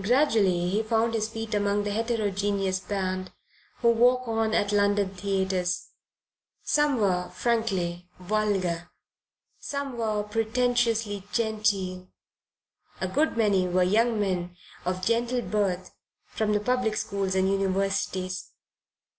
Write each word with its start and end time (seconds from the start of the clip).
Gradually 0.00 0.70
he 0.70 0.82
found 0.82 1.12
his 1.12 1.28
feet 1.28 1.52
among 1.52 1.84
the 1.84 1.90
heterogeneous 1.90 2.80
band 2.80 3.30
who 3.82 3.90
walk 3.90 4.26
on 4.26 4.54
at 4.54 4.72
London 4.72 5.10
theatres. 5.14 5.88
Some 6.64 6.96
were 6.98 7.28
frankly 7.28 8.08
vulgar, 8.18 8.88
some 9.60 9.98
were 9.98 10.22
pretentiously 10.22 11.24
genteel, 11.30 12.08
a 13.02 13.06
good 13.06 13.36
many 13.36 13.68
were 13.68 13.82
young 13.82 14.18
men 14.18 14.56
of 14.86 15.04
gentle 15.04 15.42
birth 15.42 15.90
from 16.24 16.54
the 16.54 16.60
public 16.60 16.96
schools 16.96 17.34
and 17.34 17.50
universities. 17.50 18.52